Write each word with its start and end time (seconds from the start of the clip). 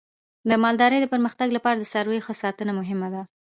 د 0.49 0.51
مالدارۍ 0.63 0.97
د 1.01 1.05
پرمختګ 1.13 1.47
لپاره 1.57 1.77
د 1.77 1.83
څارویو 1.91 2.25
ښه 2.25 2.33
ساتنه 2.43 2.71
مهمه 2.79 3.07
ده. 3.13 3.21